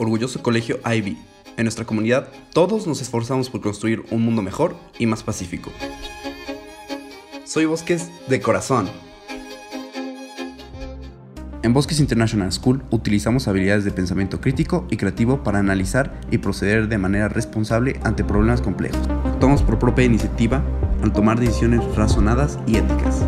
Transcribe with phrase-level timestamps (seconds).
[0.00, 1.18] orgulloso colegio Ivy.
[1.56, 5.70] En nuestra comunidad, todos nos esforzamos por construir un mundo mejor y más pacífico.
[7.44, 8.88] Soy Bosques de corazón.
[11.62, 16.88] En Bosques International School utilizamos habilidades de pensamiento crítico y creativo para analizar y proceder
[16.88, 19.06] de manera responsable ante problemas complejos.
[19.26, 20.64] Actuamos por propia iniciativa
[21.02, 23.26] al tomar decisiones razonadas y éticas.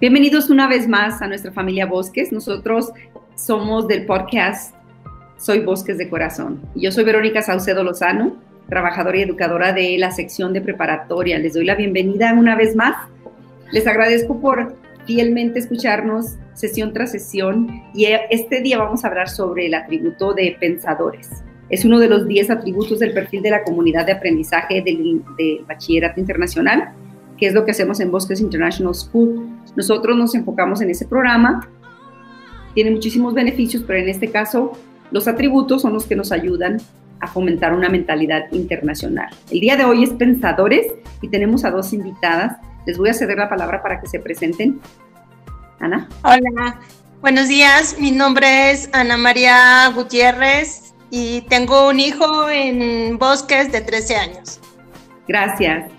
[0.00, 2.32] Bienvenidos una vez más a nuestra familia Bosques.
[2.32, 2.90] Nosotros
[3.36, 4.74] somos del podcast
[5.40, 6.60] Soy Bosques de Corazón.
[6.74, 8.36] Yo soy Verónica Saucedo Lozano,
[8.68, 11.38] trabajadora y educadora de la sección de preparatoria.
[11.38, 12.94] Les doy la bienvenida una vez más.
[13.72, 14.76] Les agradezco por
[15.06, 20.58] fielmente escucharnos sesión tras sesión y este día vamos a hablar sobre el atributo de
[20.60, 21.30] pensadores.
[21.70, 25.64] Es uno de los 10 atributos del perfil de la comunidad de aprendizaje del, del
[25.66, 26.92] bachillerato internacional,
[27.38, 29.48] que es lo que hacemos en Bosques International School.
[29.74, 31.66] Nosotros nos enfocamos en ese programa
[32.74, 34.72] tiene muchísimos beneficios, pero en este caso
[35.10, 36.78] los atributos son los que nos ayudan
[37.20, 39.28] a fomentar una mentalidad internacional.
[39.50, 40.86] El día de hoy es Pensadores
[41.20, 42.56] y tenemos a dos invitadas.
[42.86, 44.80] Les voy a ceder la palabra para que se presenten.
[45.80, 46.08] Ana.
[46.24, 46.80] Hola,
[47.20, 47.96] buenos días.
[47.98, 54.60] Mi nombre es Ana María Gutiérrez y tengo un hijo en Bosques de 13 años.
[55.28, 55.90] Gracias.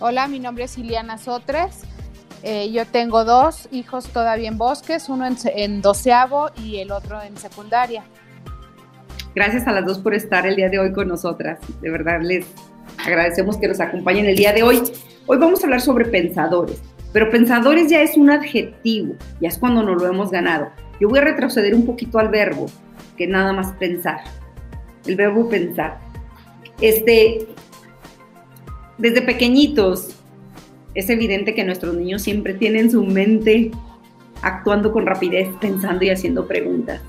[0.00, 1.87] Hola, mi nombre es Iliana Sotres.
[2.42, 7.36] Eh, yo tengo dos hijos todavía en bosques, uno en, doceavo y el otro en
[7.36, 8.04] secundaria.
[9.34, 11.58] Gracias a las dos por estar el día de hoy con nosotras.
[11.80, 12.46] De verdad les
[13.04, 14.82] agradecemos que nos acompañen el día de hoy.
[15.26, 16.80] Hoy vamos a hablar sobre pensadores,
[17.12, 20.70] pero pensadores ya es un adjetivo, ya es cuando nos lo hemos ganado.
[21.00, 22.66] Yo voy a retroceder un poquito al verbo,
[23.16, 24.20] que nada más pensar.
[25.06, 25.98] El verbo pensar.
[26.80, 27.46] Este,
[28.96, 30.17] desde pequeñitos
[30.98, 33.70] es evidente que nuestros niños siempre tienen su mente
[34.42, 37.00] actuando con rapidez, pensando y haciendo preguntas.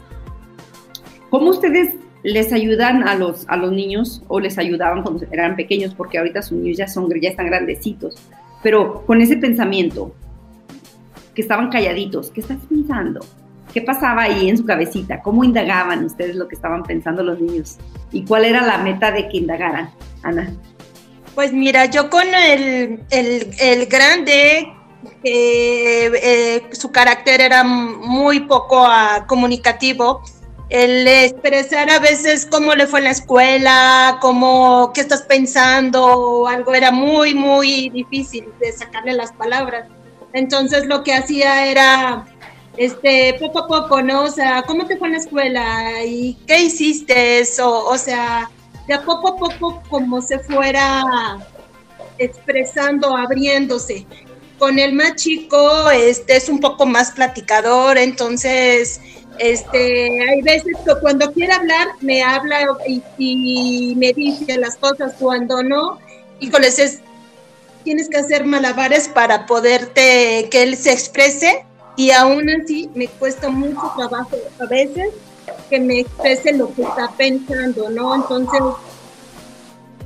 [1.31, 5.95] ¿Cómo ustedes les ayudan a los, a los niños o les ayudaban cuando eran pequeños?
[5.95, 8.15] Porque ahorita sus niños ya, son, ya están grandecitos,
[8.61, 10.13] pero con ese pensamiento,
[11.33, 13.21] que estaban calladitos, ¿qué estás pensando?
[13.73, 15.23] ¿Qué pasaba ahí en su cabecita?
[15.23, 17.77] ¿Cómo indagaban ustedes lo que estaban pensando los niños?
[18.11, 19.89] ¿Y cuál era la meta de que indagaran,
[20.21, 20.53] Ana?
[21.39, 24.73] Pues mira, yo con el, el, grande,
[25.23, 30.21] eh, su carácter era muy poco uh, comunicativo,
[30.67, 36.73] el expresar a veces cómo le fue en la escuela, cómo, qué estás pensando, algo
[36.73, 39.87] era muy, muy difícil de sacarle las palabras.
[40.33, 42.25] Entonces lo que hacía era,
[42.75, 44.23] este, poco a poco, ¿no?
[44.23, 46.03] O sea, ¿cómo te fue en la escuela?
[46.03, 47.39] ¿Y qué hiciste?
[47.39, 47.85] eso?
[47.85, 48.51] o sea,
[48.89, 51.37] de a poco a poco como se fuera
[52.17, 54.07] expresando, abriéndose.
[54.57, 58.99] Con el más chico, este es un poco más platicador, entonces,
[59.37, 62.61] este, hay veces que cuando quiere hablar, me habla
[63.17, 65.99] y, me dice las cosas, cuando no,
[66.39, 66.99] híjoles, es,
[67.83, 71.63] tienes que hacer malabares para poderte, que él se exprese,
[71.95, 75.09] y aún así me cuesta mucho trabajo a veces
[75.69, 78.15] que me exprese lo que está pensando, ¿no?
[78.15, 78.61] Entonces,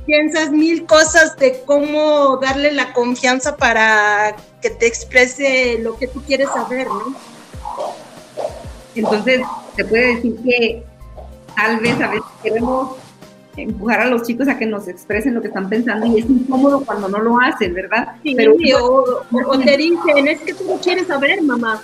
[0.06, 6.22] piensas mil cosas de cómo darle la confianza para que te exprese lo que tú
[6.22, 7.14] quieres saber, ¿no?
[8.94, 9.40] Entonces,
[9.76, 10.84] se puede decir que
[11.56, 12.96] tal vez a veces queremos
[13.56, 16.84] empujar a los chicos a que nos expresen lo que están pensando y es incómodo
[16.84, 18.16] cuando no lo hacen, ¿verdad?
[18.22, 21.82] Sí, Pero, o, te dicen, es que tú no quieres saber, mamá.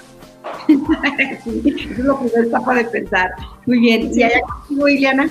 [0.67, 3.31] Sí, eso es lo etapa de pensar.
[3.67, 4.11] Muy bien.
[4.13, 5.31] ¿Y allá contigo, Iliana?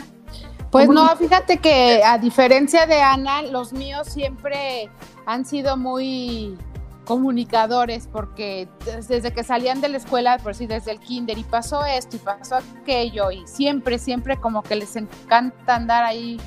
[0.72, 4.90] Pues no, fíjate que a diferencia de Ana, los míos siempre
[5.26, 6.58] han sido muy
[7.06, 11.84] comunicadores porque desde que salían de la escuela, por si desde el kinder y pasó
[11.84, 16.40] esto y pasó aquello y siempre, siempre como que les encanta andar ahí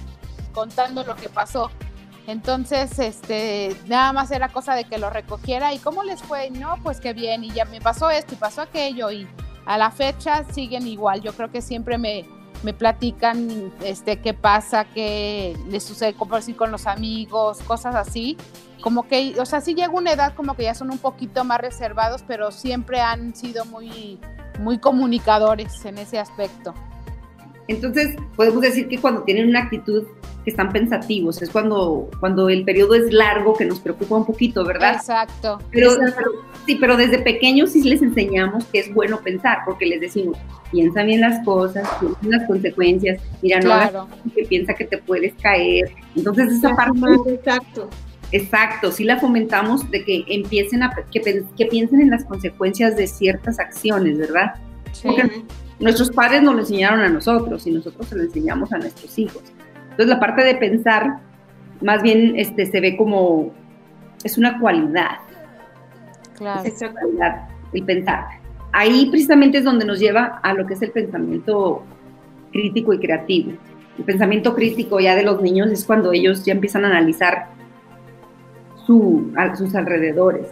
[0.52, 1.68] contando lo que pasó.
[2.26, 6.76] Entonces, este, nada más era cosa de que lo recogiera y cómo les fue, no,
[6.82, 9.26] pues qué bien y ya me pasó esto y pasó aquello y
[9.66, 11.20] a la fecha siguen igual.
[11.20, 12.24] Yo creo que siempre me,
[12.62, 18.36] me platican este qué pasa, qué les sucede como con los amigos, cosas así.
[18.80, 21.60] Como que, o sea, sí llega una edad como que ya son un poquito más
[21.60, 24.18] reservados, pero siempre han sido muy,
[24.58, 26.74] muy comunicadores en ese aspecto.
[27.72, 30.04] Entonces, podemos decir que cuando tienen una actitud
[30.44, 34.64] que están pensativos, es cuando, cuando el periodo es largo que nos preocupa un poquito,
[34.64, 34.96] ¿verdad?
[34.96, 35.58] Exacto.
[35.70, 35.92] Pero,
[36.66, 40.36] sí, pero desde pequeños sí les enseñamos que es bueno pensar, porque les decimos,
[40.70, 45.32] piensa bien las cosas, piensa en las consecuencias, mira, no que piensa que te puedes
[45.34, 45.92] caer.
[46.14, 47.00] Entonces esa parte...
[47.28, 47.88] Exacto.
[48.34, 53.06] Exacto, sí la fomentamos de que empiecen a, que, que piensen en las consecuencias de
[53.06, 54.54] ciertas acciones, ¿verdad?
[54.92, 55.08] Sí.
[55.80, 59.42] nuestros padres nos lo enseñaron a nosotros y nosotros se lo enseñamos a nuestros hijos.
[59.82, 61.18] Entonces la parte de pensar,
[61.80, 63.52] más bien este, se ve como,
[64.22, 65.18] es una cualidad.
[66.36, 66.62] Claro.
[66.64, 68.24] Es una cualidad, el pensar.
[68.72, 71.82] Ahí precisamente es donde nos lleva a lo que es el pensamiento
[72.52, 73.52] crítico y creativo.
[73.98, 77.48] El pensamiento crítico ya de los niños es cuando ellos ya empiezan a analizar
[78.86, 80.46] su, a sus alrededores.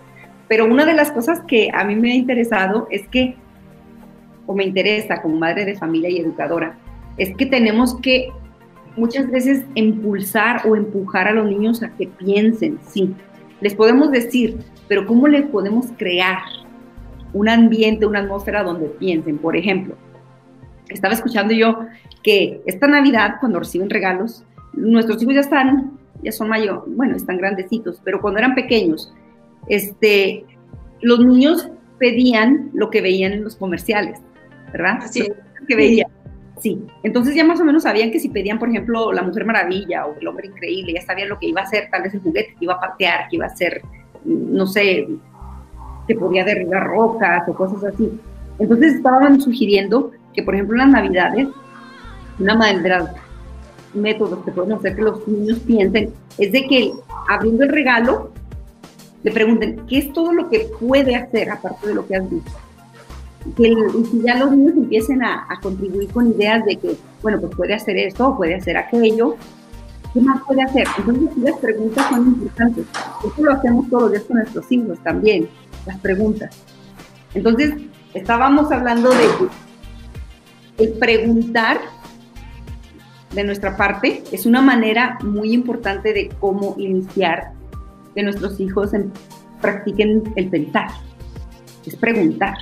[0.48, 3.36] Pero una de las cosas que a mí me ha interesado es que,
[4.50, 6.76] o me interesa como madre de familia y educadora,
[7.16, 8.30] es que tenemos que
[8.96, 13.14] muchas veces impulsar o empujar a los niños a que piensen, sí.
[13.60, 14.58] Les podemos decir,
[14.88, 16.40] pero ¿cómo les podemos crear
[17.32, 19.38] un ambiente, una atmósfera donde piensen?
[19.38, 19.94] Por ejemplo,
[20.88, 21.78] estaba escuchando yo
[22.24, 25.92] que esta Navidad, cuando reciben regalos, nuestros hijos ya están,
[26.24, 29.14] ya son mayor, bueno, están grandecitos, pero cuando eran pequeños,
[29.68, 30.44] este,
[31.02, 31.70] los niños
[32.00, 34.18] pedían lo que veían en los comerciales,
[34.72, 34.98] ¿verdad?
[35.02, 35.28] Así es.
[35.28, 36.08] Lo que veían.
[36.60, 40.06] Sí, entonces ya más o menos sabían que si pedían, por ejemplo, la Mujer Maravilla
[40.06, 42.54] o el Hombre Increíble, ya sabían lo que iba a hacer, tal vez el juguete
[42.58, 43.80] que iba a patear, que iba a hacer,
[44.24, 45.08] no sé,
[46.06, 48.10] que podía derribar rocas o cosas así.
[48.58, 51.48] Entonces estaban sugiriendo que, por ejemplo, en las Navidades,
[52.38, 53.08] una de los
[53.94, 56.92] métodos que podemos hacer que los niños piensen es de que
[57.28, 58.32] abriendo el regalo
[59.22, 62.50] le pregunten qué es todo lo que puede hacer aparte de lo que has visto
[63.56, 67.74] que el, ya los niños empiecen a, contribuir con ideas de que, bueno, pues puede
[67.74, 69.36] hacer esto puede hacer aquello,
[70.12, 70.86] ¿qué más puede hacer?
[70.98, 72.86] Entonces, las preguntas son importantes.
[73.24, 75.48] Eso lo hacemos todos los días con nuestros hijos también,
[75.86, 76.56] las preguntas.
[77.34, 77.74] Entonces,
[78.14, 79.24] estábamos hablando de
[80.76, 81.80] que el preguntar
[83.32, 87.52] de nuestra parte es una manera muy importante de cómo iniciar
[88.14, 89.12] que nuestros hijos en,
[89.60, 90.88] practiquen el pensar.
[91.86, 92.54] Es preguntar.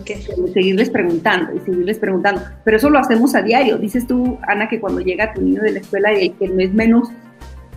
[0.00, 0.22] Okay.
[0.54, 2.42] Seguirles preguntando y seguirles preguntando.
[2.64, 3.78] Pero eso lo hacemos a diario.
[3.78, 6.72] Dices tú, Ana, que cuando llega tu niño de la escuela y que no es
[6.72, 7.08] menos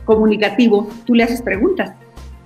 [0.06, 1.92] comunicativo, tú le haces preguntas.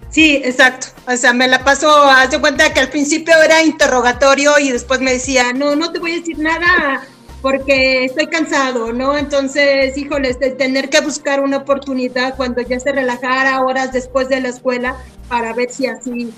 [0.10, 0.88] Sí, exacto.
[1.08, 5.02] O sea, me la paso, haz de cuenta que al principio era interrogatorio y después
[5.02, 7.04] me decía, no, no te voy a decir nada
[7.42, 9.18] porque estoy cansado, ¿no?
[9.18, 14.42] Entonces, híjoles, de tener que buscar una oportunidad cuando ya se relajara horas después de
[14.42, 14.98] la escuela
[15.28, 16.34] para ver si así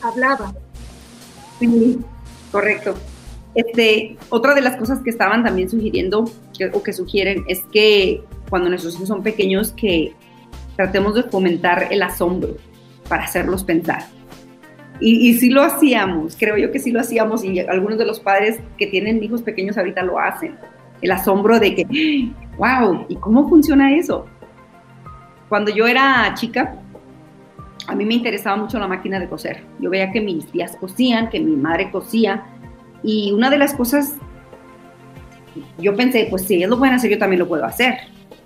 [0.00, 0.52] hablaba.
[1.60, 1.98] Sí.
[2.52, 2.94] Correcto.
[3.54, 8.22] Este, otra de las cosas que estaban también sugiriendo que, o que sugieren es que
[8.48, 10.12] cuando nuestros hijos son pequeños que
[10.76, 12.56] tratemos de fomentar el asombro
[13.08, 14.04] para hacerlos pensar.
[15.00, 18.20] Y, y sí lo hacíamos, creo yo que sí lo hacíamos y algunos de los
[18.20, 20.56] padres que tienen hijos pequeños ahorita lo hacen.
[21.00, 24.26] El asombro de que, wow, ¿y cómo funciona eso?
[25.48, 26.76] Cuando yo era chica,
[27.86, 29.64] a mí me interesaba mucho la máquina de coser.
[29.80, 32.44] Yo veía que mis tías cosían, que mi madre cosía,
[33.02, 34.14] y una de las cosas,
[35.78, 37.94] yo pensé, pues si ellos lo pueden hacer, yo también lo puedo hacer.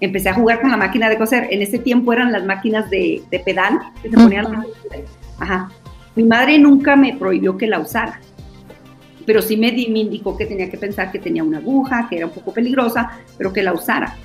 [0.00, 1.48] Empecé a jugar con la máquina de coser.
[1.50, 4.46] En ese tiempo eran las máquinas de, de pedal que se ponían.
[4.46, 4.66] Uh -huh.
[5.38, 5.70] Ajá.
[6.14, 8.20] Mi madre nunca me prohibió que la usara,
[9.26, 12.26] pero sí me, me indicó que tenía que pensar que tenía una aguja, que era
[12.26, 14.16] un poco peligrosa, pero que la usara.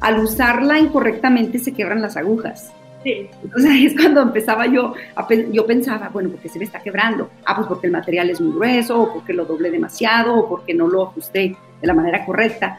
[0.00, 2.72] Al usarla incorrectamente se quebran las agujas.
[3.02, 3.30] Sí.
[3.42, 7.30] Entonces es cuando empezaba yo, a, yo pensaba, bueno, porque se me está quebrando?
[7.44, 10.74] Ah, pues porque el material es muy grueso, o porque lo doblé demasiado, o porque
[10.74, 12.78] no lo ajusté de la manera correcta.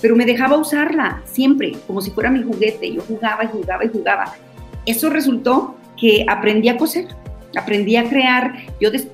[0.00, 2.92] Pero me dejaba usarla siempre, como si fuera mi juguete.
[2.92, 4.32] Yo jugaba y jugaba y jugaba.
[4.84, 7.06] Eso resultó que aprendí a coser,
[7.56, 9.08] aprendí a crear, yo des,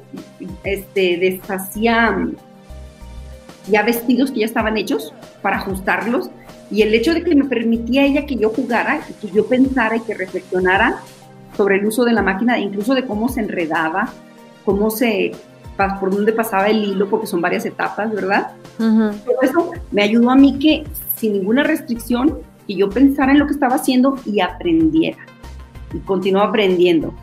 [0.65, 2.29] este, deshacía
[3.67, 5.13] ya vestidos que ya estaban hechos
[5.43, 6.31] para ajustarlos
[6.71, 10.01] y el hecho de que me permitía ella que yo jugara, que yo pensara y
[10.01, 11.01] que reflexionara
[11.57, 14.13] sobre el uso de la máquina, incluso de cómo se enredaba,
[14.65, 15.33] cómo se,
[15.99, 18.53] por dónde pasaba el hilo, porque son varias etapas, ¿verdad?
[18.79, 19.25] Uh -huh.
[19.25, 20.85] Todo eso me ayudó a mí que
[21.17, 25.19] sin ninguna restricción, que yo pensara en lo que estaba haciendo y aprendiera.
[25.95, 27.15] Y continuó aprendiendo.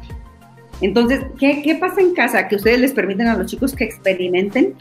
[0.82, 2.48] Entonces, ¿qué, ¿qué pasa en casa?
[2.48, 4.74] Que ustedes les permiten a los chicos que experimenten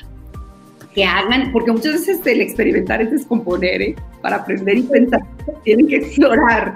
[0.95, 3.97] que hagan, porque muchas veces el experimentar es descomponer, ¿eh?
[4.23, 5.21] para aprender y pensar,
[5.65, 6.75] tienen que explorar.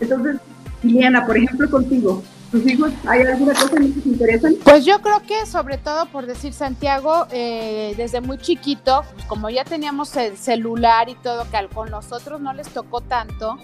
[0.00, 0.36] Entonces,
[0.82, 4.54] Liliana, por ejemplo, contigo, ¿tus hijos hay alguna cosa que te interesan?
[4.64, 9.50] Pues yo creo que sobre todo por decir Santiago, eh, desde muy chiquito, pues como
[9.50, 13.58] ya teníamos el celular y todo, que con nosotros no les tocó tanto,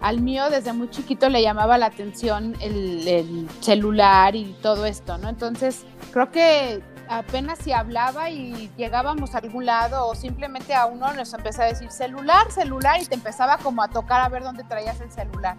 [0.00, 5.18] al mío desde muy chiquito le llamaba la atención el, el celular y todo esto,
[5.18, 5.28] ¿no?
[5.28, 11.12] Entonces, creo que apenas si hablaba y llegábamos a algún lado o simplemente a uno
[11.12, 14.64] nos empezaba a decir celular, celular y te empezaba como a tocar a ver dónde
[14.64, 15.56] traías el celular.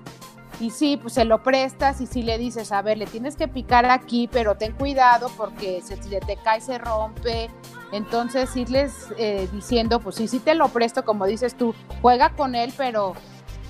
[0.59, 3.47] y sí, pues se lo prestas y sí le dices, a ver, le tienes que
[3.47, 7.49] picar aquí, pero ten cuidado porque si te cae se rompe.
[7.91, 12.55] Entonces irles eh, diciendo, pues sí, sí te lo presto, como dices tú, juega con
[12.55, 13.13] él, pero,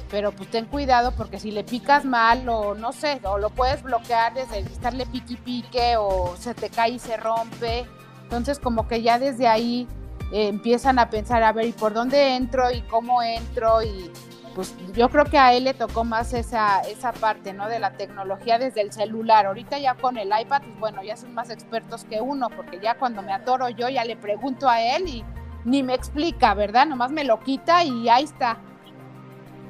[0.10, 3.84] pero pues ten cuidado porque si le picas mal o no sé, o lo puedes
[3.84, 7.86] bloquear desde estarle pique y pique o se te cae y se rompe.
[8.24, 9.88] Entonces como que ya desde ahí
[10.32, 12.72] eh, empiezan a pensar, a ver, ¿y por dónde entro?
[12.72, 13.82] ¿Y cómo entro?
[13.82, 14.12] Y
[14.56, 17.70] pues yo creo que a él le tocó más esa, esa parte, ¿no?
[17.70, 19.46] De la tecnología desde el celular.
[19.46, 22.98] Ahorita ya con el iPad, pues bueno, ya son más expertos que uno, porque ya
[22.98, 25.24] cuando me atoro yo ya le pregunto a él y
[25.64, 26.88] ni me explica, ¿verdad?
[26.88, 28.58] Nomás me lo quita y ahí está.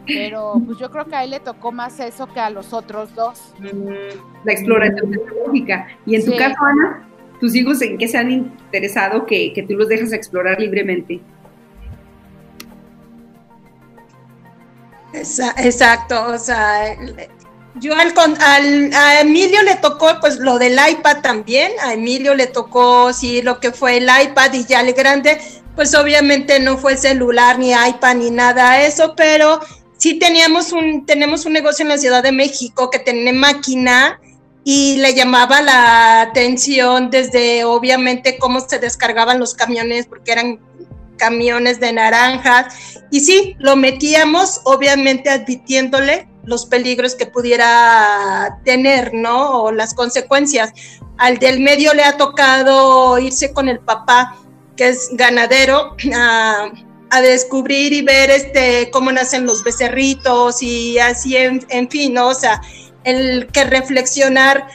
[0.08, 3.14] Pero pues yo creo que a él le tocó más eso que a los otros
[3.14, 3.54] dos.
[4.44, 5.88] La exploración tecnológica.
[6.06, 7.08] Y en tu caso, Ana,
[7.40, 11.22] tus hijos en qué se han interesado que, que tú los dejas explorar libremente.
[15.14, 16.96] Exacto, o sea,
[17.76, 22.48] yo al, al, a Emilio le tocó pues lo del iPad también, a Emilio le
[22.48, 25.40] tocó sí lo que fue el iPad y ya el grande,
[25.76, 29.60] pues obviamente no fue celular ni iPad ni nada eso, pero
[29.98, 34.20] sí teníamos un, tenemos un negocio en la Ciudad de México que tenía máquina
[34.64, 40.60] y le llamaba la atención desde obviamente cómo se descargaban los camiones porque eran
[41.18, 43.02] camiones de naranjas.
[43.12, 49.64] Y sí, lo metíamos, obviamente advirtiéndole los peligros que pudiera tener, ¿no?
[49.64, 50.72] O las consecuencias.
[51.18, 54.38] Al del medio le ha tocado irse con el papá,
[54.76, 56.70] que es ganadero, a,
[57.22, 62.18] descubrir y ver este, cómo nacen los becerritos y así, en, en fin.
[62.18, 62.62] O sea,
[63.04, 64.68] el que reflexionar,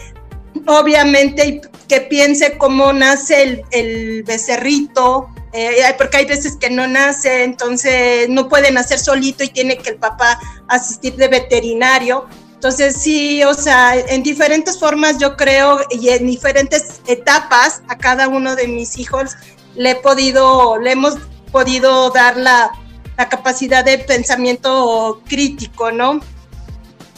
[0.66, 7.44] obviamente, que piense cómo nace el, el becerrito, eh, porque hay veces que no nace,
[7.44, 12.26] entonces no puede nacer solito y tiene que el papá asistir de veterinario.
[12.54, 18.28] Entonces sí, o sea, en diferentes formas yo creo y en diferentes etapas a cada
[18.28, 19.32] uno de mis hijos
[19.74, 21.16] le he podido, le hemos
[21.52, 22.70] podido dar la,
[23.16, 26.20] la capacidad de pensamiento crítico, ¿no?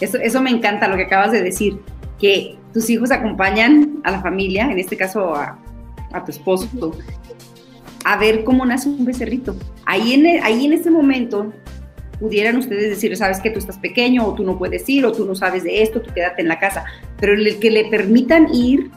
[0.01, 1.81] Eso, eso me encanta lo que acabas de decir,
[2.19, 5.59] que tus hijos acompañan a la familia, en este caso a,
[6.13, 6.69] a tu esposo,
[8.05, 9.57] a ver cómo nace un becerrito.
[9.87, 11.53] Ahí en, e, ahí en ese momento
[12.21, 15.25] pudieran ustedes decir, sabes que tú estás pequeño o tú no puedes ir o tú
[15.25, 16.85] no sabes de esto, tú quédate en la casa.
[17.19, 18.91] Pero el que le permitan ir,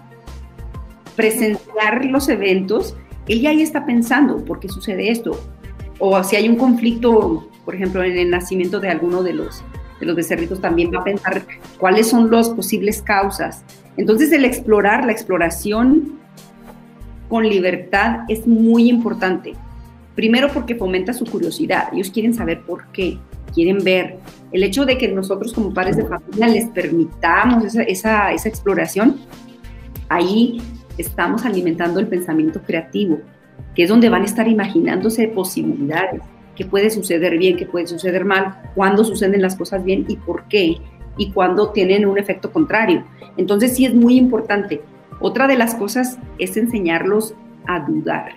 [1.15, 2.95] presenciar los eventos,
[3.27, 5.39] ella ahí está pensando, ¿por qué sucede esto?
[5.99, 9.63] O si hay un conflicto, por ejemplo, en el nacimiento de alguno de los,
[9.99, 11.45] de los becerritos, también va a pensar
[11.77, 13.63] cuáles son las posibles causas.
[13.97, 16.19] Entonces el explorar, la exploración
[17.29, 19.53] con libertad es muy importante.
[20.15, 21.89] Primero porque fomenta su curiosidad.
[21.93, 23.19] Ellos quieren saber por qué,
[23.53, 24.19] quieren ver.
[24.51, 29.17] El hecho de que nosotros como padres de familia les permitamos esa, esa, esa exploración,
[30.09, 30.61] ahí
[30.97, 33.19] estamos alimentando el pensamiento creativo,
[33.75, 36.21] que es donde van a estar imaginándose posibilidades,
[36.55, 40.47] qué puede suceder bien, qué puede suceder mal, cuándo suceden las cosas bien y por
[40.47, 40.77] qué,
[41.17, 43.03] y cuándo tienen un efecto contrario.
[43.37, 44.81] Entonces sí es muy importante
[45.19, 47.33] otra de las cosas es enseñarlos
[47.65, 48.33] a dudar.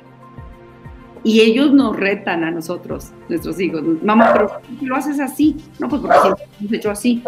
[1.23, 3.83] Y ellos nos retan a nosotros, nuestros hijos.
[4.02, 5.57] Mamá, pero ¿por lo haces así?
[5.79, 7.23] No, pues porque siempre lo hemos hecho así.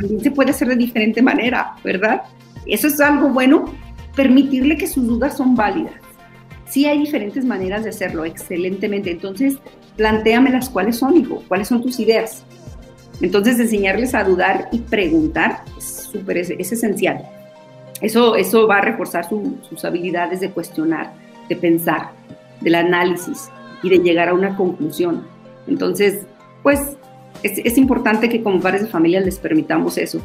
[0.00, 2.22] También se puede hacer de diferente manera, ¿verdad?
[2.64, 3.66] Eso es algo bueno,
[4.18, 5.94] permitirle que sus dudas son válidas.
[6.66, 9.12] Sí hay diferentes maneras de hacerlo, excelentemente.
[9.12, 9.58] Entonces,
[9.96, 12.42] planteame las cuáles son, hijo, cuáles son tus ideas.
[13.20, 17.22] Entonces, enseñarles a dudar y preguntar es esencial.
[18.00, 21.12] Eso, eso va a reforzar sus habilidades de cuestionar,
[21.48, 22.10] de pensar,
[22.60, 23.50] del análisis
[23.84, 25.28] y de llegar a una conclusión.
[25.68, 26.26] Entonces,
[26.64, 26.80] pues
[27.44, 30.20] es, es importante que como padres de familia les permitamos eso.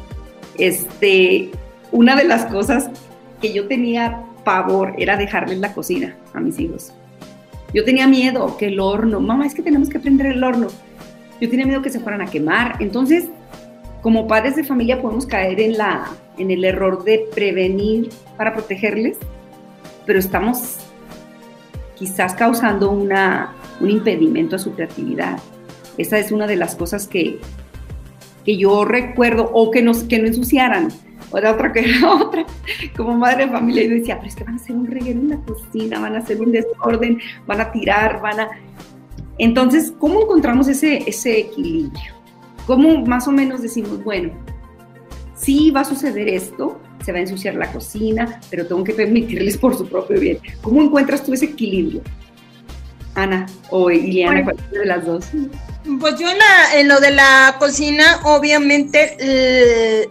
[0.58, 1.52] Este,
[1.92, 2.90] una de las cosas
[3.44, 6.94] que yo tenía pavor era dejarles la cocina a mis hijos.
[7.74, 10.68] Yo tenía miedo que el horno, mamá, es que tenemos que prender el horno.
[11.42, 12.76] Yo tenía miedo que se fueran a quemar.
[12.80, 13.26] Entonces,
[14.00, 16.06] como padres de familia podemos caer en, la,
[16.38, 18.08] en el error de prevenir
[18.38, 19.18] para protegerles,
[20.06, 20.78] pero estamos
[21.96, 25.38] quizás causando una, un impedimento a su creatividad.
[25.98, 27.40] Esa es una de las cosas que,
[28.42, 30.88] que yo recuerdo, o que, nos, que no ensuciaran.
[31.34, 32.46] O la otra que otra,
[32.96, 35.30] como madre de familia, yo decía, pero es que van a hacer un reguero en
[35.30, 38.48] la cocina, van a hacer un desorden, van a tirar, van a...
[39.38, 42.14] Entonces, ¿cómo encontramos ese, ese equilibrio?
[42.68, 44.30] ¿Cómo más o menos decimos, bueno,
[45.34, 49.58] sí va a suceder esto, se va a ensuciar la cocina, pero tengo que permitirles
[49.58, 50.38] por su propio bien?
[50.62, 52.00] ¿Cómo encuentras tú ese equilibrio?
[53.16, 55.26] Ana o Iliana, cualquiera de las dos.
[55.98, 60.08] Pues yo en, la, en lo de la cocina, obviamente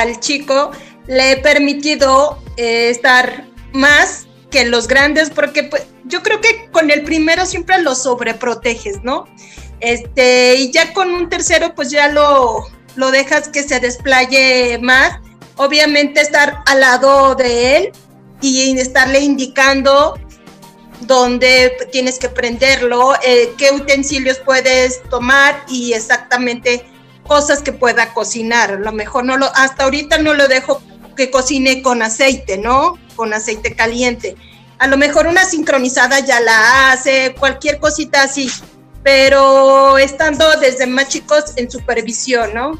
[0.00, 0.70] al chico
[1.06, 6.90] le he permitido eh, estar más que los grandes, porque pues, yo creo que con
[6.90, 9.26] el primero siempre lo sobreproteges, ¿no?
[9.80, 15.18] Este, y ya con un tercero, pues ya lo, lo dejas que se desplaye más.
[15.56, 17.92] Obviamente estar al lado de él
[18.40, 20.18] y estarle indicando
[21.00, 26.84] dónde tienes que prenderlo, eh, qué utensilios puedes tomar y exactamente
[27.26, 28.72] cosas que pueda cocinar.
[28.72, 30.80] A lo mejor no lo, hasta ahorita no lo dejo
[31.16, 32.98] que cocine con aceite, ¿no?
[33.16, 34.36] Con aceite caliente.
[34.78, 38.50] A lo mejor una sincronizada ya la hace, cualquier cosita así,
[39.02, 42.72] pero estando desde más chicos en supervisión, ¿no?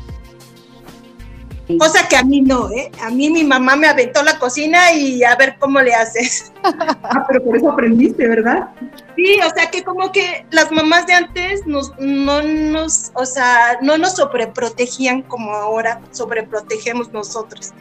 [1.78, 2.90] Cosa que a mí no, ¿eh?
[3.02, 6.52] A mí mi mamá me aventó la cocina y a ver cómo le haces.
[6.62, 8.68] ah, pero por eso aprendiste, ¿verdad?
[9.16, 13.78] Sí, o sea que como que las mamás de antes nos, no nos, o sea,
[13.80, 17.72] no nos sobreprotegían como ahora sobreprotegemos nosotros.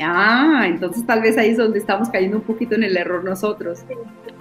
[0.00, 3.80] Ah, entonces tal vez ahí es donde estamos cayendo un poquito en el error nosotros.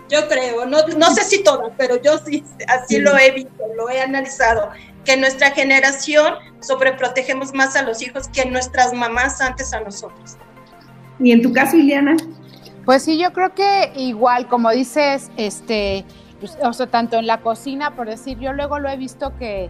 [0.10, 3.90] Yo creo, no, no sé si todas, pero yo sí, así lo he visto, lo
[3.90, 4.70] he analizado
[5.06, 10.38] que nuestra generación sobreprotegemos más a los hijos que nuestras mamás antes a nosotros.
[11.20, 12.16] ¿Y en tu caso, Iliana?
[12.86, 16.06] Pues sí, yo creo que igual, como dices, este,
[16.40, 19.70] pues, o sea, tanto en la cocina, por decir, yo luego lo he visto que,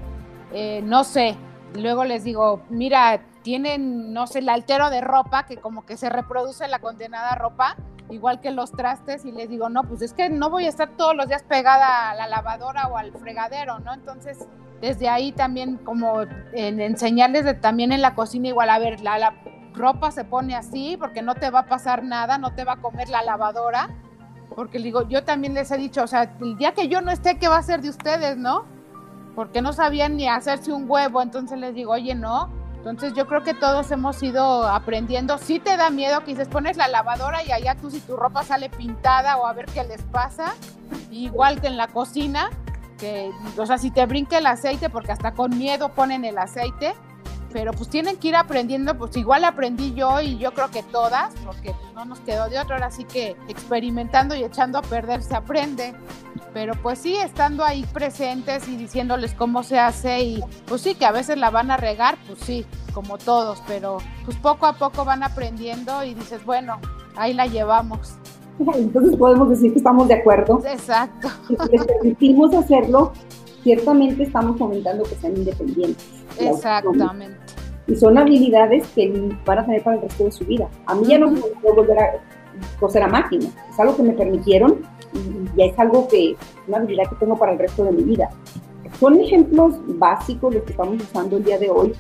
[0.54, 1.36] eh, no sé,
[1.75, 6.09] luego les digo, mira, tienen, no sé, el altero de ropa, que como que se
[6.09, 7.75] reproduce la condenada ropa,
[8.09, 10.89] igual que los trastes, y les digo, no, pues es que no voy a estar
[10.97, 13.93] todos los días pegada a la lavadora o al fregadero, ¿no?
[13.93, 14.47] Entonces,
[14.81, 16.23] desde ahí también como
[16.53, 19.33] en enseñarles de, también en la cocina igual, a ver, la,
[19.73, 22.77] ropa se pone así porque no te va a pasar nada, no te va a
[22.77, 23.89] comer la lavadora,
[24.55, 27.38] porque digo, yo también les he dicho, o sea, el día que yo no esté,
[27.38, 28.65] ¿qué va a ser de ustedes, no?
[29.35, 32.50] Porque no sabían ni hacerse un huevo, entonces les digo, oye, no.
[32.84, 35.38] Entonces yo creo que todos hemos ido aprendiendo.
[35.38, 38.44] Sí te da miedo que dices, pones la lavadora y allá tú si tu ropa
[38.44, 40.54] sale pintada o a ver qué les pasa.
[41.10, 42.50] Igual que en la cocina,
[43.58, 46.93] o sea, si te brinca el aceite, porque hasta con miedo ponen el aceite,
[47.54, 51.34] pero pues tienen que ir aprendiendo, pues igual aprendí yo y yo creo que todas,
[51.46, 55.22] porque pues, no nos quedó de otro, ahora sí que experimentando y echando a perder
[55.22, 55.94] se aprende,
[56.52, 61.06] pero pues sí, estando ahí presentes y diciéndoles cómo se hace y pues sí, que
[61.06, 65.06] a veces la van a regar, pues sí, como todos, pero pues poco a poco
[65.06, 66.80] van aprendiendo y dices, bueno,
[67.16, 68.16] ahí la llevamos.
[68.60, 70.62] Entonces podemos decir que estamos de acuerdo.
[70.66, 71.28] Exacto.
[71.48, 73.13] Si les permitimos hacerlo,
[73.63, 76.06] ciertamente estamos fomentando que sean independientes.
[76.39, 77.42] Exactamente.
[77.88, 79.12] Y son habilidades que
[79.46, 80.69] van a tener para el resto de su vida.
[80.86, 82.12] A mí ya no me puedo volver a
[82.80, 83.46] coser a máquina.
[83.69, 84.82] Es algo que me permitieron
[85.13, 86.36] y ya es algo que,
[86.67, 88.30] una habilidad que tengo para el resto de mi vida.
[89.00, 91.93] Son ejemplos básicos los que estamos usando el día de hoy,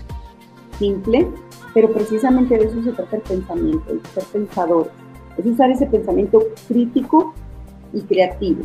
[0.77, 1.27] simple,
[1.73, 4.91] pero precisamente de eso se trata el pensamiento, de ser pensadores
[5.37, 7.33] es usar ese pensamiento crítico
[7.93, 8.63] y creativo.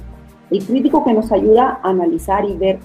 [0.50, 2.78] El crítico que nos ayuda a analizar y ver,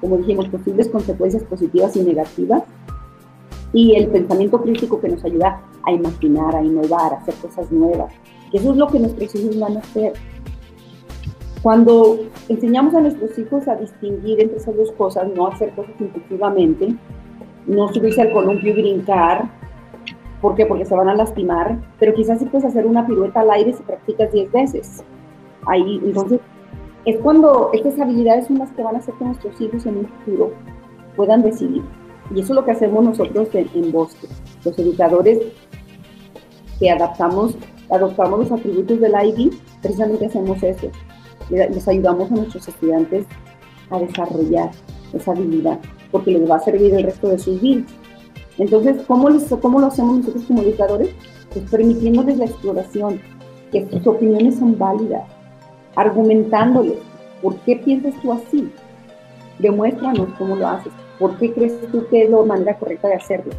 [0.00, 2.62] como dijimos, posibles consecuencias positivas y negativas.
[3.76, 8.10] Y el pensamiento crítico que nos ayuda a imaginar, a innovar, a hacer cosas nuevas.
[8.52, 10.14] Eso es lo que nuestros hijos van a hacer.
[11.62, 16.94] Cuando enseñamos a nuestros hijos a distinguir entre esas dos cosas, no hacer cosas impulsivamente,
[17.66, 19.50] no subirse al columpio y brincar,
[20.40, 20.66] ¿Por qué?
[20.66, 23.82] Porque se van a lastimar, pero quizás si puedes hacer una pirueta al aire si
[23.82, 25.04] practicas 10 veces.
[25.66, 26.40] Ahí, entonces,
[27.04, 30.06] es cuando estas habilidades son las que van a hacer que nuestros hijos en un
[30.06, 30.52] futuro
[31.16, 31.82] puedan decidir.
[32.34, 34.26] Y eso es lo que hacemos nosotros en, Bosque.
[34.64, 35.38] Los educadores
[36.78, 37.56] que adaptamos,
[37.90, 40.88] adoptamos los atributos del ID, precisamente hacemos eso.
[41.50, 43.26] Les ayudamos a nuestros estudiantes
[43.90, 44.70] a desarrollar
[45.12, 45.78] esa habilidad,
[46.10, 47.84] porque les va a servir el resto de sus vidas.
[48.58, 49.28] Entonces, ¿cómo,
[49.60, 51.10] ¿cómo lo hacemos nosotros como educadores?
[51.52, 53.20] Pues permitiéndoles la exploración,
[53.70, 55.24] que sus opiniones son válidas,
[55.94, 56.98] argumentándoles,
[57.42, 58.70] ¿por qué piensas tú así?
[59.58, 63.52] Demuéstranos cómo lo haces, ¿por qué crees tú que es la manera correcta de hacerlo?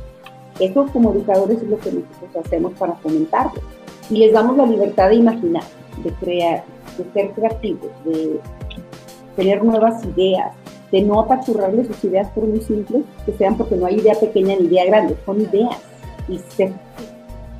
[0.59, 3.61] Eso como educadores es lo que nosotros hacemos para fomentarlo.
[4.09, 5.63] Y les damos la libertad de imaginar,
[6.03, 6.63] de crear,
[6.97, 8.39] de ser creativos, de
[9.35, 10.53] tener nuevas ideas,
[10.91, 14.55] de no apachurrarle sus ideas por muy simples que sean, porque no hay idea pequeña
[14.55, 15.77] ni idea grande, son ideas
[16.27, 16.73] y se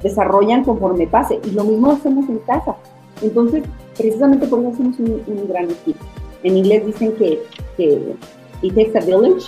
[0.02, 1.39] desarrollan conforme pase.
[1.43, 2.76] Y lo mismo hacemos en casa.
[3.21, 3.63] Entonces,
[3.95, 6.04] precisamente por eso hacemos un, gran equipo.
[6.43, 7.43] En inglés dicen que,
[7.76, 8.15] que
[8.62, 9.47] it takes a village,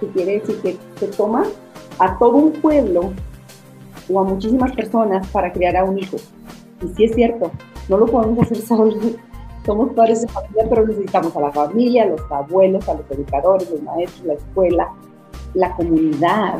[0.00, 1.44] que quiere decir que se toma
[1.98, 3.12] a todo un pueblo
[4.12, 6.16] o a muchísimas personas para crear a un hijo.
[6.82, 7.50] Y sí es cierto,
[7.88, 8.96] no lo podemos hacer solos
[9.66, 13.70] somos padres de familia, pero necesitamos a la familia, a los abuelos, a los educadores,
[13.70, 14.88] los maestros, la escuela,
[15.54, 16.58] la comunidad,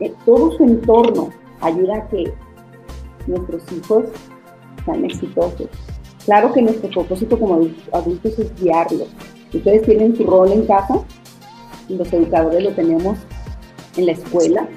[0.00, 2.32] eh, todo su entorno ayuda a que
[3.26, 4.06] nuestros hijos
[4.84, 5.68] sean exitosos.
[6.30, 9.08] Claro que nuestro propósito como adultos es guiarlos.
[9.52, 11.00] Ustedes tienen su rol en casa,
[11.88, 13.18] los educadores lo tenemos
[13.96, 14.68] en la escuela,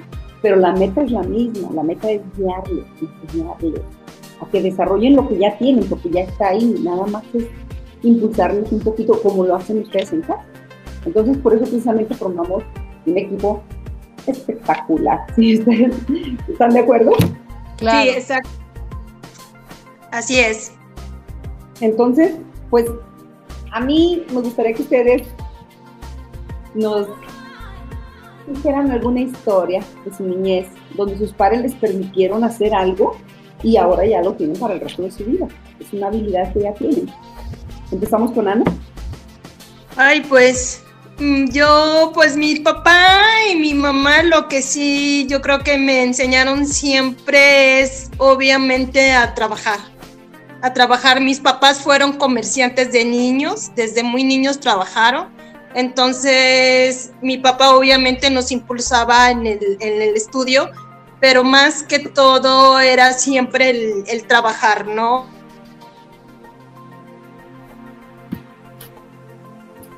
[0.42, 2.84] pero la meta es la misma, la meta es guiarlos,
[3.22, 3.82] enseñarles
[4.40, 7.44] a que desarrollen lo que ya tienen, porque ya está ahí, nada más es
[8.02, 10.44] impulsarles un poquito como lo hacen ustedes en casa.
[11.06, 12.64] Entonces, por eso precisamente formamos
[13.06, 13.62] un equipo
[14.26, 15.20] espectacular.
[15.36, 15.60] ¿Sí?
[15.60, 15.94] ¿Ustedes
[16.48, 17.12] están de acuerdo?
[17.76, 18.02] Claro.
[18.02, 18.50] Sí, exacto.
[20.10, 20.72] Así es.
[21.80, 22.36] Entonces,
[22.70, 22.86] pues
[23.72, 25.22] a mí me gustaría que ustedes
[26.74, 27.08] nos
[28.46, 33.16] dijeran alguna historia de su niñez donde sus padres les permitieron hacer algo
[33.62, 35.48] y ahora ya lo tienen para el resto de su vida.
[35.80, 37.10] Es una habilidad que ya tienen.
[37.90, 38.64] Empezamos con Ana.
[39.96, 40.82] Ay, pues
[41.18, 46.02] mm, yo, pues mi papá y mi mamá lo que sí yo creo que me
[46.02, 49.93] enseñaron siempre es obviamente a trabajar.
[50.64, 51.20] A trabajar.
[51.20, 55.34] Mis papás fueron comerciantes de niños, desde muy niños trabajaron
[55.74, 59.58] entonces, mi papá obviamente nos impulsaba en el,
[60.14, 60.70] estudio,
[61.20, 63.70] pero más que todo era siempre
[64.06, 65.26] el, trabajar, ¿no?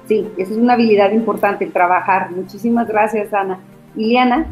[0.09, 2.31] Sí, esa es una habilidad importante, el trabajar.
[2.31, 3.61] Muchísimas gracias, Ana.
[3.95, 4.47] Liliana.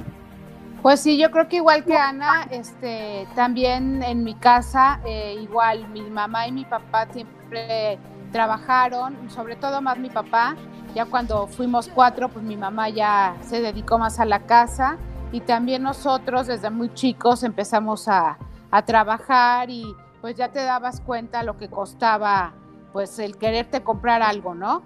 [0.85, 5.89] Pues sí, yo creo que igual que Ana, este, también en mi casa, eh, igual
[5.89, 7.99] mi mamá y mi papá siempre
[8.33, 10.57] trabajaron, sobre todo más mi papá,
[10.95, 14.99] ya cuando fuimos cuatro, pues mi mamá ya se dedicó más a la casa
[15.33, 18.37] y también nosotros desde muy chicos empezamos a,
[18.85, 19.87] trabajar y
[20.21, 22.53] pues ya te dabas cuenta lo que costaba
[22.93, 24.83] pues el quererte comprar algo, ¿no?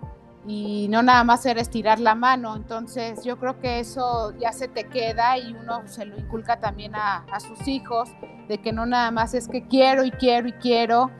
[0.50, 4.66] Y no nada más era estirar la mano, entonces yo creo que eso ya se
[4.66, 8.08] te queda y uno se lo inculca también a, sus hijos,
[8.48, 11.10] de que no nada más es que quiero y quiero y quiero,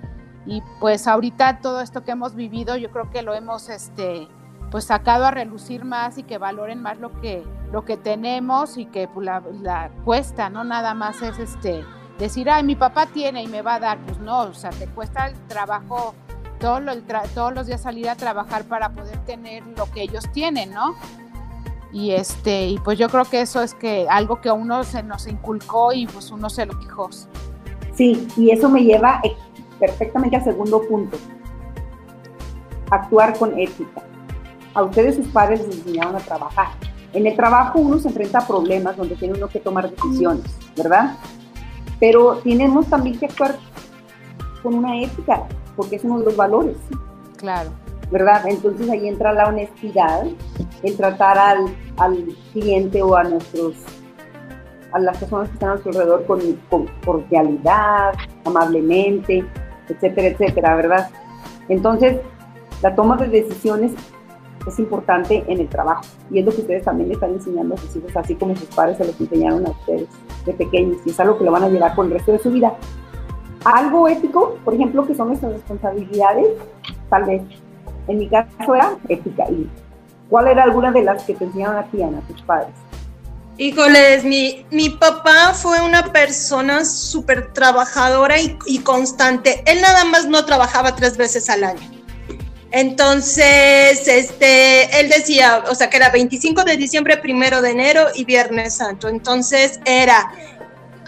[0.46, 4.28] y pues ahorita todo esto que hemos vivido yo creo que lo hemos este
[4.70, 8.86] pues sacado a relucir más y que valoren más lo que, lo que tenemos y
[8.86, 11.84] que pues, la, cuesta, no nada más es este
[12.18, 14.86] decir, ay, mi papá tiene y me va a dar, pues no, o sea, te
[14.88, 16.14] cuesta el trabajo,
[16.59, 16.81] todo
[17.35, 20.94] todos los días salir a trabajar para poder tener lo que ellos tienen, ¿no?
[21.92, 25.03] Y este, y pues yo creo que eso es que algo que a uno se
[25.03, 27.09] nos inculcó y pues uno se lo quijó.
[27.94, 29.23] Sí, y eso me lleva
[29.79, 31.16] perfectamente al segundo punto.
[32.90, 34.03] Actuar con ética
[34.79, 36.68] a ustedes sus padres les enseñaron a trabajar.
[37.12, 40.44] En el trabajo uno se enfrenta a problemas donde tiene uno que tomar decisiones,
[40.77, 41.16] ¿verdad?
[41.99, 43.59] Pero tenemos también que actuar
[44.62, 46.76] con una ética, porque es uno de los valores.
[47.36, 47.70] Claro.
[48.10, 48.42] ¿Verdad?
[48.48, 50.26] Entonces ahí entra la honestidad,
[50.82, 51.66] el tratar al,
[51.98, 53.76] al cliente o a nuestros
[54.90, 58.14] a las personas que están a nuestro alrededor con, con cordialidad,
[58.44, 59.44] amablemente,
[59.86, 61.10] etcétera, etcétera, ¿verdad?
[61.68, 62.16] Entonces,
[62.82, 63.92] la toma de decisiones
[64.66, 66.02] es importante en el trabajo.
[66.30, 68.68] Y es lo que ustedes también le están enseñando a sus hijos, así como sus
[68.68, 70.08] padres se los enseñaron a ustedes
[70.46, 70.98] de pequeños.
[71.04, 72.74] Y es algo que lo van a llevar por el resto de su vida.
[73.64, 76.49] Algo ético, por ejemplo, que son nuestras responsabilidades,
[77.11, 77.42] tal vez.
[78.07, 79.44] En mi caso era ética.
[79.51, 79.68] ¿Y
[80.31, 82.71] cuál era alguna de las que te enseñaron a ti, Ana, tus padres?
[83.57, 89.62] Híjoles, mi, mi papá fue una persona súper trabajadora y, y constante.
[89.66, 91.99] Él nada más no trabajaba tres veces al año
[92.71, 98.25] entonces, este, él decía, o sea, que era 25 de diciembre, primero de enero y
[98.25, 99.09] Viernes Santo.
[99.09, 100.31] Entonces era,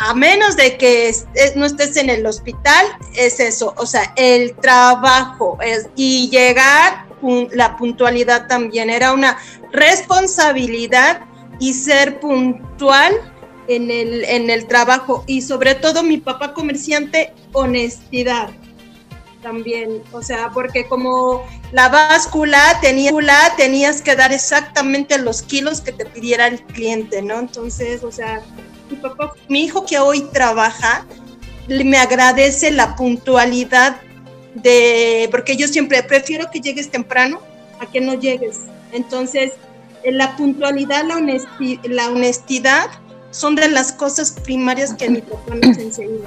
[0.01, 1.15] a menos de que
[1.57, 5.59] no estés en el hospital, es eso, o sea, el trabajo
[5.95, 7.05] y llegar,
[7.53, 9.37] la puntualidad también era una
[9.73, 11.21] responsabilidad
[11.59, 13.13] y ser puntual
[13.69, 18.49] en el, en el trabajo y sobre todo mi papá comerciante, honestidad
[19.43, 23.13] también, o sea, porque como la báscula tenía,
[23.59, 27.39] tenías que dar exactamente los kilos que te pidiera el cliente, ¿no?
[27.39, 28.43] Entonces, o sea,
[28.90, 31.07] mi papá, mi hijo que hoy trabaja,
[31.68, 33.96] me agradece la puntualidad
[34.55, 37.40] de, porque yo siempre prefiero que llegues temprano
[37.81, 38.61] a que no llegues.
[38.92, 39.53] Entonces,
[40.05, 41.16] la puntualidad, la,
[41.85, 42.90] la honestidad
[43.31, 46.26] son de las cosas primarias que mi papá nos enseñó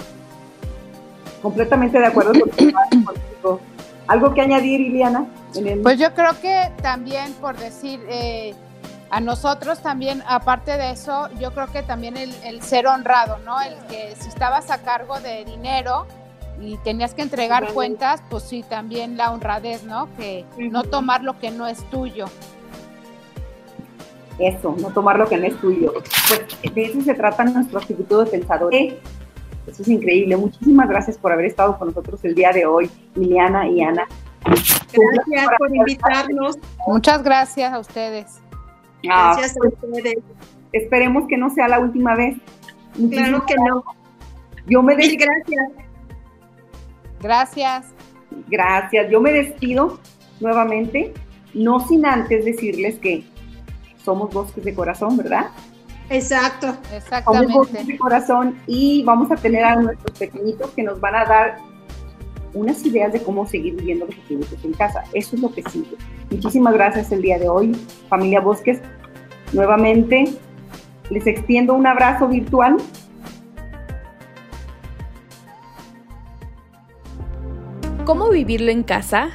[1.44, 3.60] completamente de acuerdo contigo.
[4.08, 5.26] ¿Algo que añadir, Iliana?
[5.84, 8.56] Pues yo creo que también, por decir, eh,
[9.14, 13.62] a nosotros también, aparte de eso, yo creo que también el, ser honrado, ¿no?
[13.62, 16.08] El que si estabas a cargo de dinero,
[16.60, 20.10] y tenías que entregar cuentas, pues sí, también la honradez, ¿no?
[20.18, 22.26] Que no tomar lo que no es tuyo.
[24.40, 25.94] Eso, no tomar lo que no es tuyo.
[25.94, 28.74] Pues de eso se trata nuestro actitud de pensador.
[28.74, 28.96] Eso
[29.68, 30.38] es increíble.
[30.38, 34.08] Muchísimas gracias por haber estado con nosotros el día de hoy, Liliana y Ana.
[34.44, 36.58] Gracias por invitarnos.
[36.88, 38.43] Muchas gracias a ustedes.
[39.10, 40.18] Ah, gracias a pues, ustedes.
[40.72, 42.38] Esperemos que no sea la última vez.
[43.10, 43.84] claro que no.
[44.66, 45.72] Yo me Mil gracias.
[47.22, 47.94] Gracias.
[48.48, 49.10] Gracias.
[49.10, 50.00] Yo me despido
[50.40, 51.14] nuevamente,
[51.54, 53.24] no sin antes decirles que
[54.04, 55.48] somos bosques de corazón, ¿verdad?
[56.10, 56.76] Exacto.
[56.94, 57.54] Exactamente.
[57.54, 61.26] Somos bosques de corazón y vamos a tener a nuestros pequeñitos que nos van a
[61.26, 61.58] dar
[62.54, 65.04] unas ideas de cómo seguir viviendo los atributos en casa.
[65.14, 65.96] Eso es lo que sigue.
[66.30, 67.76] Muchísimas gracias el día de hoy,
[68.10, 68.80] familia Bosques.
[69.52, 70.26] Nuevamente,
[71.10, 72.78] les extiendo un abrazo virtual.
[78.06, 79.30] ¿Cómo vivirlo en casa?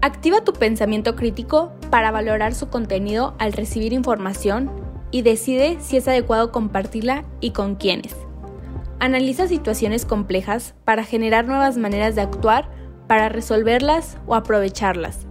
[0.00, 4.70] Activa tu pensamiento crítico para valorar su contenido al recibir información
[5.10, 8.16] y decide si es adecuado compartirla y con quiénes.
[9.02, 12.70] Analiza situaciones complejas para generar nuevas maneras de actuar
[13.08, 15.26] para resolverlas o aprovecharlas.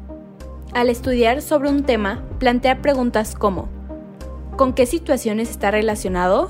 [0.74, 3.70] Al estudiar sobre un tema, plantea preguntas como
[4.58, 6.50] ¿Con qué situaciones está relacionado?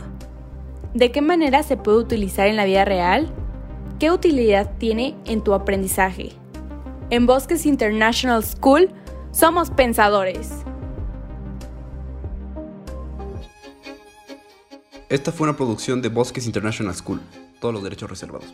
[0.96, 3.32] ¿De qué manera se puede utilizar en la vida real?
[4.00, 6.32] ¿Qué utilidad tiene en tu aprendizaje?
[7.12, 8.90] En Bosques International School
[9.30, 10.66] somos pensadores.
[15.12, 17.20] Esta fue una producción de Bosques International School,
[17.60, 18.54] todos los derechos reservados.